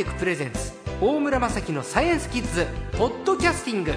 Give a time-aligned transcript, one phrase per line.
[0.00, 2.66] テクプレゼンツ大村雅樹のサイエンスキッズ
[2.96, 3.92] ポッドキャスティング。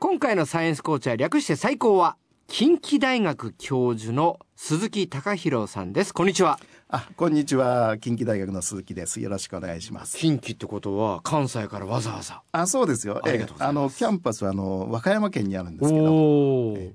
[0.00, 2.16] 今回のサイエンスコーチは略して最高は
[2.48, 6.12] 近畿大学教授の鈴木隆弘さんです。
[6.12, 6.58] こんにちは。
[6.88, 7.98] あ、こんにちは。
[7.98, 9.20] 近畿大学の鈴木です。
[9.20, 10.18] よろしくお願いします。
[10.18, 12.42] 近畿ってことは関西からわざわざ。
[12.50, 13.20] あ、そうですよ。
[13.22, 16.92] ありがとうあのキャンパスはあの和歌山県にあるんですけど、へ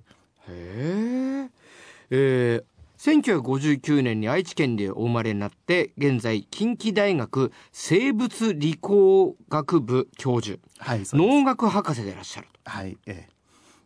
[0.50, 1.17] え
[2.10, 10.60] えー、1959年に愛知県でお生まれになって現在近畿大学生物理工学部教授。
[10.80, 12.60] はい、農学博士でいらっしゃると。
[12.70, 13.38] はい、ええ。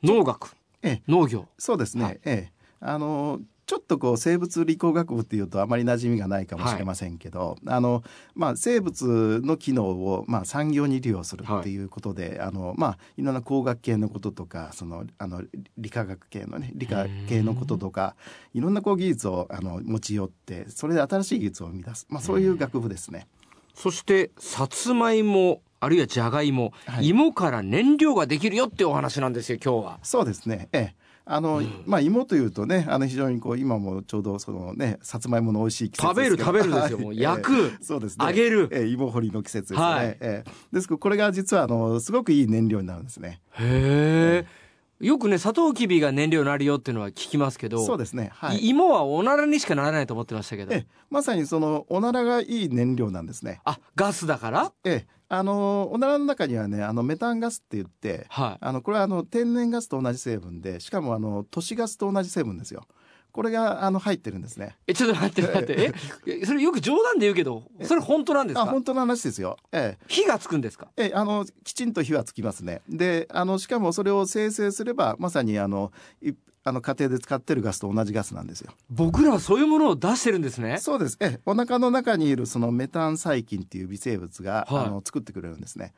[0.03, 0.55] 農学。
[0.81, 1.01] ええ。
[1.07, 1.47] 農業。
[1.57, 2.03] そうですね。
[2.03, 2.19] はい。
[2.25, 2.61] ええ。
[2.79, 3.39] あの
[3.71, 8.03] ちょっとこう生物理工学部っていうとあまり馴染みがないかもしれませんけど、あの
[8.35, 15.41] まあ生物の機能をまあ産業に利用するっていうことで、あのまあいろんな工学系のこととか、そのあの
[15.77, 18.17] 理化学系のね理科系のこととか、
[18.53, 23.25] いろんなこう技術をあの持ち寄って、それで新しい技術を生み出す、まあそういう学部ですね。
[23.73, 29.99] そしてさつまいもあるいはじゃがいも、はい芋から燃料ができるよってお話なんですよ今日は。
[30.03, 30.69] そうですね。
[30.71, 30.95] ええ。
[31.25, 38.25] あの、まあ芋というとね、あの非常にこう今もちょうどそのね、さつまいもの美味しい季節食べるですけど食べるですよ もうはい焼くええそうですね。
[38.25, 39.87] 揚げるええ芋掘りの季節ですね。
[39.87, 43.41] はいええですけどこれが実はあのすごくいい燃料になるんですね。
[43.53, 44.60] へえ。
[45.01, 48.31] よくねサトウキビが燃料になるよっていうのは聞きますけどそうですね。
[48.33, 48.69] はいい。
[48.69, 53.61] 芋はおならにしかならないと思ってましたけどええまさにそのおならがいい燃料なんですね。
[53.65, 54.71] あガスだから？
[54.83, 62.85] ええあのおならの中にはね、あのメタンガスって言って、はいあのこれはあの天然ガスと同じ成分で、しかもあの都市ガスと同じ成分ですよ。
[63.31, 64.75] これがあの入ってるんですね。
[64.87, 65.93] えちょっと待って待って
[66.27, 68.61] えそれよく冗談で言うけどそれ本当なんですか？
[68.63, 69.57] あ本当の話ですよ。
[69.71, 70.89] ええ火がつくんですか？
[70.97, 72.81] えあのきちんと火はつきますね。
[72.89, 76.33] であのしかもそれを生成すればまさにあのい
[76.63, 78.71] あの家庭で使ってるガスと同じガスなんですよ。
[78.89, 81.17] 僕らはそういうものを出してるんですねそうです。
[81.19, 85.93] えお腹の中にいるそのメタン細菌っていう微生物が、はいあの作ってくれるんですね。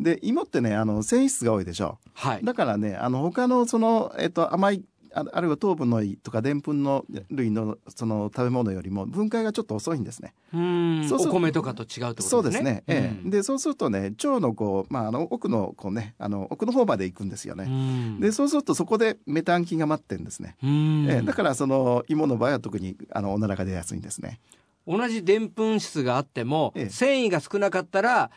[0.00, 4.82] で芋ってねあの繊維質が多いでしょはいだからねあの他のその、えっと、甘い
[5.14, 10.34] ああるいは糖分のとかでんぷんの類のその食べ物よりも分解がちょっと遅いんですね。
[10.52, 11.08] うーん。
[11.08, 12.28] そうお米とかと違うってことですね。
[12.28, 12.84] そうですね。
[12.88, 13.20] ええ。
[13.24, 13.30] うん。
[13.30, 17.66] でそうするとね腸のこうまああの奥のこうねあの奥の方まで行くんですようね。
[17.66, 18.20] ん。
[18.20, 20.56] でそうするとそこでメタン菌が待ってるんですね。
[20.62, 21.06] うん。
[21.08, 21.22] ええ。
[21.22, 24.40] だからその芋の場合は特にあのおならが出やすいんですね。
[24.86, 26.90] 同じでんぷん質があっても、ええ。
[26.90, 28.30] 繊維が少なかったら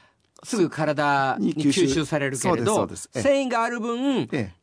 [0.43, 4.53] すぐ体に吸収収されるけれど繊維がある分ええ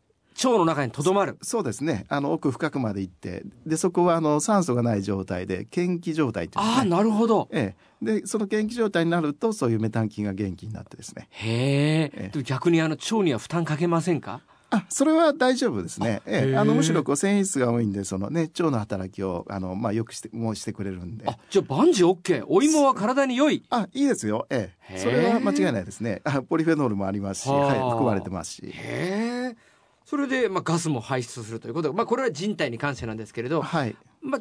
[0.45, 1.39] 腸の中にとどまる。
[1.43, 2.05] そうですね。
[2.09, 6.59] あの奥深くまで行ってでそこはあの酸素がない状態で嫌気状態って。
[6.59, 7.49] ああなるほど。
[7.51, 11.29] ええ、でその元気状態になるとそういうメタン菌が元気になってですね。
[11.31, 12.43] へええ。
[12.43, 14.41] 逆にあの腸には負担かけませんか？
[14.71, 21.29] あそれは大丈夫ですね、えへええ、あのむしろこう繊維質が多いんでその、ね、腸の働きをあの、まあ、よくしてもうしてくれるんで。
[21.29, 23.63] あじゃあ万事 OK お芋は体に良い。
[23.71, 26.23] あいいですよ、えへええ、それは間違いないですね。
[26.25, 28.63] あポリフェノールもありますし、はあはい、含まれてますし。
[28.67, 29.57] へえ
[30.05, 31.89] それで、まあ、ガスも排出するということ。
[31.89, 33.97] で、まあ、これは人体に関してなんですけれど、はい。
[34.21, 34.41] まあ、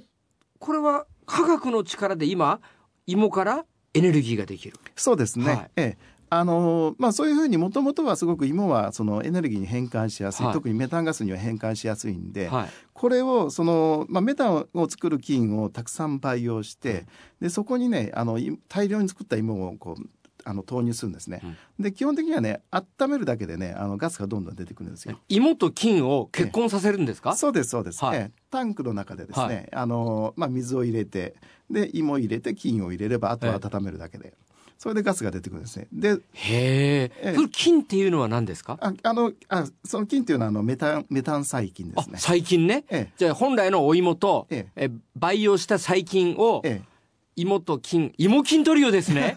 [0.60, 2.60] これは科学の力で今
[3.08, 4.78] 芋からエネルギーができる。
[4.96, 5.72] そうですね、はい。
[5.78, 6.14] ええ。
[6.30, 10.54] あのまあ、そういうふうにもともとはすごく芋はそのエネルギーに変換しやすい、はい。
[10.54, 12.70] 特にメタンガスには変換しやすいんで、はい。
[12.92, 17.06] これをその、まあ、メタンを作る菌をたくさん培養して、
[17.40, 21.42] でそこにねあのい大量に作った芋をこうあの投入するんですね、
[21.80, 25.18] で基本的にはね温めるだけでねあのガスがどんどん出てくるんですよ。
[25.30, 28.18] 芋と菌を結婚させるんですか、そうですそうです、はい。
[28.18, 28.32] ええ。
[28.52, 29.70] タンクの中でですね、はい。
[29.74, 31.36] あのまあ、水を入れて
[31.70, 34.34] で芋を入れて菌を入れればあとは温めるだけで、
[34.78, 35.88] それでガスが出てくるんですね。
[35.94, 37.36] でへえ。
[37.52, 38.78] 菌っていうのは何ですか？
[38.82, 42.18] ああのあその菌っていうのはあのメタンメタン細菌であすね。
[42.20, 42.84] 細菌ね。
[42.90, 44.92] えじゃあ本来のお芋と、ええ。
[45.16, 46.93] 培養した細菌をえええ
[47.36, 49.36] 芋と菌芋菌トリオですね。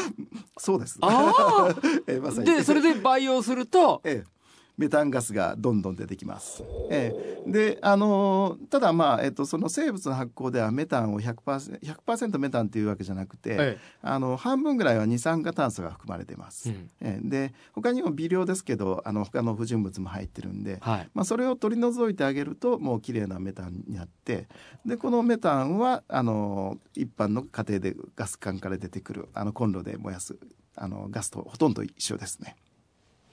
[0.58, 0.98] そうです。
[1.00, 1.74] あ
[2.06, 2.46] ええまさに。
[2.46, 4.33] でそれで培養するとええ、
[4.76, 6.64] メタンガスがどんどん出てきます。
[6.90, 7.12] え
[7.46, 16.70] え、で、あのーただまあ、えっと、その生物の発酵ではメタンを 100%, 100メタンっていうわけじゃなくて、えあの半分ぐらいは二酸化炭素が含まれています。
[16.70, 24.48] うんええで他にも微量ですけどあの他の不純物も入ってるんで、はいまあ、それを取り除いてあげるともう綺麗なメタンになって
[24.84, 30.36] でこのメタンはあの一般の家庭でガス管から出てくるあのコンロで燃やす
[30.76, 32.56] あのガスとほとんど一緒ですね。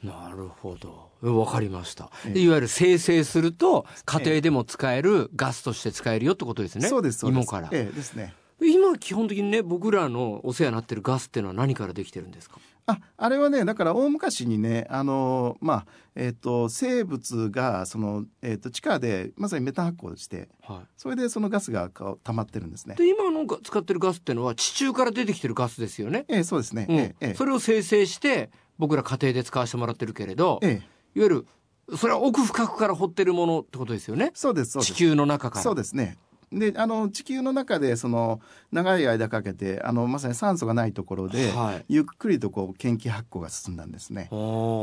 [0.03, 1.11] なるほど。
[1.21, 6.87] わかりました、いわゆる生成すると家庭でも使えるガスとして使えるよってことですね。
[6.87, 7.43] そうですそうです。
[7.43, 8.33] 芋から、ええですね。
[8.59, 12.59] 今基本的にね僕らのお世話になってるガスっていうのは何からできてるんですか？
[12.87, 22.95] ああれはねだから大昔にねあのまあえっ、と生物がその、えー、と地下でまさにメタン発酵してはそれでそのガスが溜まってるんですね。
[22.95, 22.97] い、。
[22.97, 26.25] で今のが使ってるガスってのは地中から出てきてるガスですよね。
[26.27, 26.85] ええそうですね。
[26.89, 26.95] うん。
[26.97, 27.33] ええええ。
[27.35, 28.51] それを生成して
[28.81, 31.47] 僕ら家庭で使わせてもらってるけれど、いわええゆる
[31.95, 34.31] それは奥深くから掘ってるものってことですよね。
[34.33, 34.97] そうですそうです地。
[34.97, 35.63] 球の中から。
[35.63, 36.17] そうですね。
[36.51, 44.29] であの地球の中でその長い間かけてあのまさに酸素がないところで、はいゆっくりとこう研気発酵が進んだんですね。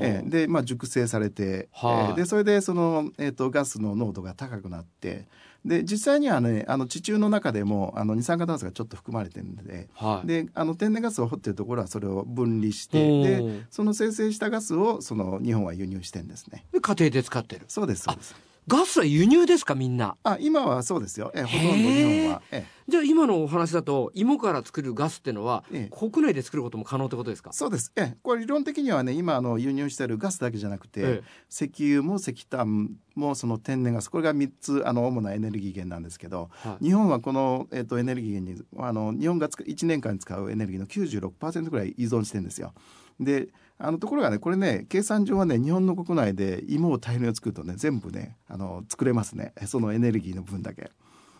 [0.02, 5.26] ええで、まあ、熟成されて、はいええでそれでその、えー、とガスの濃度が高くなって
[5.64, 10.26] で実際にはねあの地中の中でもあの二酸化炭素がちょっと含まれてるんではい。
[10.26, 16.64] であの天然ガスを掘ってるところはそれを分離しておでーその生成したガスをその日本は輸入してんですね。
[16.72, 17.66] で家庭で使ってる。
[17.68, 18.34] そうですそうです。
[18.68, 20.16] ガスは輸入ですかみんな？
[20.22, 21.32] あ今はそうですよ。
[21.34, 22.42] ええほとんど日本は。
[22.52, 27.52] ええじゃあ今のお話だと芋から作るガスってのは、ええ国内で作ることも可能ってことですか？
[27.52, 27.92] そうです。
[27.96, 42.74] ええ、これ理論的にはね、今あの輸入しているガスだけじゃなくて、ええ石油も石炭もその天然ガス、これが3つあの主なエネルギー源なんですけど、はい日本はこの、えっとエネルギー源にあの日本が使う1年間に使うエネルギーの96%ぐらい依存してるんですよ。
[43.20, 49.52] であのところがねこれね計算上はね日本の国内で芋を大量に作るとね全部ねあの作れますね。
[49.66, 50.90] そのエネルギーの分だけ。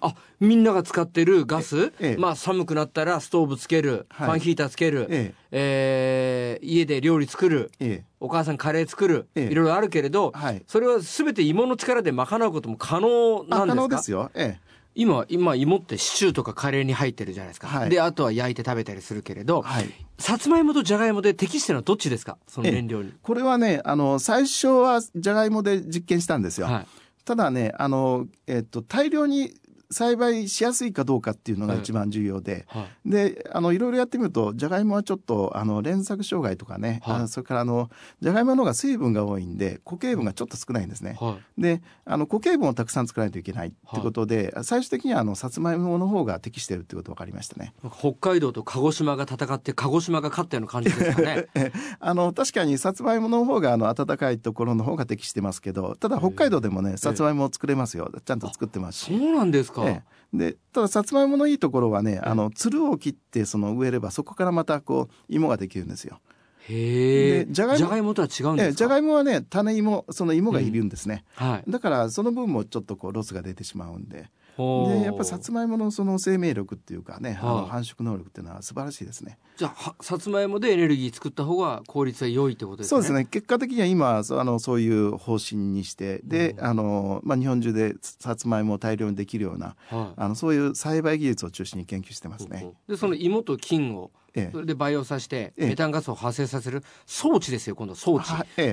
[0.01, 2.17] あみんなが使ってるガス、ええ。
[2.17, 4.29] まあ寒くなったらストーブつける、はい。
[4.29, 6.61] ファンヒーターつける、ええ。
[6.63, 8.05] ー家で料理作るええ。
[8.21, 9.51] お母さんカレー作る、ええ。
[9.51, 10.63] いろいろあるけれど、はい。
[10.69, 13.75] それは全て芋の力で賄うことも可能なんですか？
[13.75, 14.31] 能ですよ。
[14.35, 14.68] ええ
[15.01, 17.89] 今今芋ってシチューとかカレーに入ってるじゃないですか、はい。
[17.89, 19.89] であとは焼いて食べたりするけれど、はい。
[20.19, 22.37] さつまいもとじゃがいもで適してるのはどっちですか？
[22.49, 26.67] その燃料に、これはねあの最初はじゃがいもで実験したんですよ。
[26.67, 26.87] はい。
[27.25, 29.55] ただねあの、えっと大量に
[29.91, 33.11] 栽培しやすいかどうかっていうのが一番重要で、はい。
[33.11, 37.17] であのいろいろやってみるとじゃがいもはちょっとあの連作障害とかね、はい。
[37.17, 37.91] あのそれからあの
[38.21, 41.17] じゃがいもの方が水分が多いんで固形分がちょっと少ないんですね。
[41.21, 41.61] はい。
[41.61, 47.73] であの固形分をたくさん作らないといけないってことで、最終的にはあのさつまいもの方が適してるってこと分かりましたね。
[47.99, 51.47] 北海道と鹿児島が戦って鹿児島が勝ったような感じですかね。
[52.01, 58.11] あの確かにさつまいもの方があの暖かいところの方が適してますけどただ北海道でもねさつまいもを作れますよ。
[58.25, 59.19] ちゃんと作ってますし。
[59.19, 60.03] そうなんですか、え
[60.35, 60.37] え。
[60.37, 66.21] でたださつまいものいいところはね、あのつるを切ってその植えればそこからまたこう芋ができるんですよ。
[66.69, 67.45] へえ。
[67.47, 68.65] でじゃがいももとは違うんですか？
[68.67, 71.71] ええじゃがいもはね種芋その芋がいるんですね、はい。
[71.71, 77.63] だからその分もちょっとこうロスが出てしまうんででやっぱりさつまいものその生命力っていうかね、あはい。
[77.63, 79.39] の繁殖能力っていうのは素晴らしいですね。
[79.57, 82.89] じゃあはさつまいもでエネルギー作った方が効率は良いってことですね。
[82.91, 83.25] そうですね。
[83.25, 90.21] 結果的には今あのそういう方針にしてで、あのまあ、日本中でさつまいもを大量にできるようなはい。
[90.21, 92.73] あのそういう栽培技術を中心に研究してますね。
[92.89, 94.51] でその芋と菌をええ。
[94.53, 95.69] それで培養させてええ。
[95.69, 98.27] メタンガスを発生させる装置ですよ今度装置、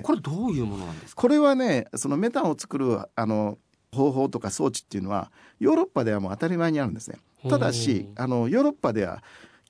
[0.03, 1.21] これどういうものなんですか？
[1.21, 3.57] これはねそのメタンを作るあの
[3.95, 7.17] 方法とか装置っていうのはヨーロッパではもう当たり前にあるんですね。
[7.49, 9.23] ただしほあのヨーロッパでは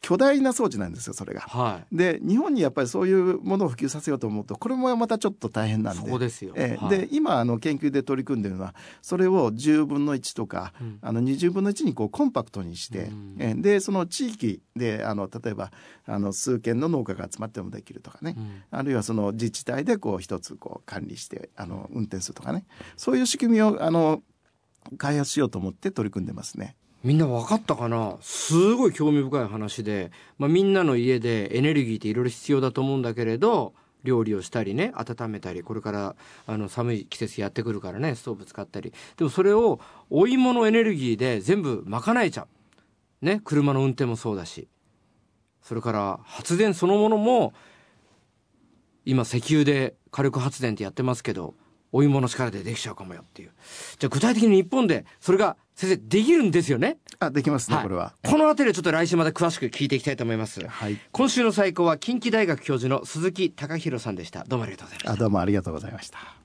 [0.05, 1.41] 巨大な装置なんですよそれが。
[1.41, 1.95] はい。
[1.95, 6.19] で日本にやっぱりそういうものを普及させようと思うとこれもまたちょっと大変なんで。
[6.19, 6.85] ですよ、ええ。
[6.85, 6.99] はい。
[6.99, 10.99] で今あの研究で取り組んでるのはそれを10分の1とか、うん。
[11.01, 13.35] あの20分の1にこうコンパクトにして、うん。
[13.39, 13.59] ええ。
[13.59, 15.71] でその地域であの例えば
[16.05, 18.63] あの数軒の農家が集まってもできるとかね、うん。
[18.69, 22.67] あるいはその自治体でこう一つこう管理してあの運転するとかね。
[22.95, 24.21] そういう仕組みをあの
[24.99, 26.75] 開発しようと思って取り組んでますね。
[27.05, 28.17] みんな分かったかな？
[28.19, 36.15] すごい興味深い話で、まあ、みんなの家でエネルギーっていろいろ必要だと思うんだけれど料理をしたりね温めたりこれから
[36.47, 38.91] あの寒い季節やってくるからねストーブ使ったり。
[39.17, 42.47] でもそれをお芋のエネルギーで全部賄えちゃ
[43.21, 43.25] う。
[43.25, 44.67] ね車の運転もそうだし。
[45.61, 47.53] それから発電そのものも
[49.05, 51.53] 今石油で火力発電ってやってますけど
[51.95, 53.51] お芋の力でできちゃうかもよっていう
[53.99, 56.97] じゃあ具体的に日本でそれが先生できるんですよね？
[57.19, 58.13] あできますね、はいこれは。
[58.25, 60.65] このあたりをちょっと来週まで詳しく聞いていきたいと思います。
[60.67, 64.43] はい、今週の最高は近畿大学教授の鈴木貴弘さんでした。
[64.43, 65.15] どうもありがとうございましたあ。
[65.15, 66.44] どうもありがとうございました。